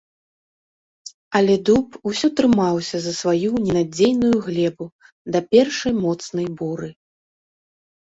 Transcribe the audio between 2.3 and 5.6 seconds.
трымаўся за сваю ненадзейную глебу да